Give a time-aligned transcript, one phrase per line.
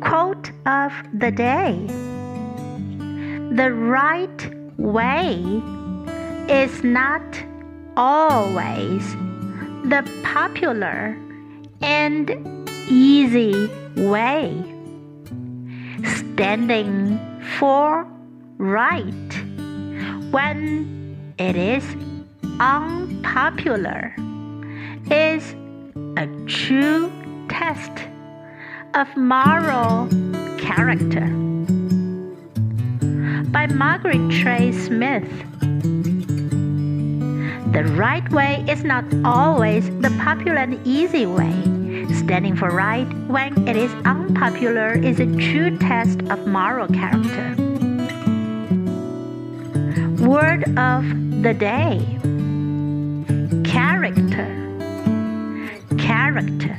[0.00, 1.86] Quote of the day
[3.52, 5.62] The right way
[6.48, 7.42] is not
[7.96, 9.12] always
[9.84, 11.18] the popular
[11.82, 12.30] and
[12.88, 14.54] easy way.
[16.04, 17.18] Standing
[17.58, 18.06] for
[18.58, 19.12] right
[20.30, 21.84] when it is
[22.60, 24.14] unpopular
[25.10, 25.54] is
[26.16, 27.10] a true
[27.58, 28.04] test
[28.92, 30.08] of moral
[30.58, 31.26] character.
[33.50, 35.26] By Margaret Chase Smith.
[37.72, 41.56] The right way is not always the popular and easy way.
[42.12, 47.54] Standing for right when it is unpopular is a true test of moral character.
[50.22, 51.02] Word of
[51.42, 52.04] the day
[53.64, 54.48] character
[55.96, 56.76] character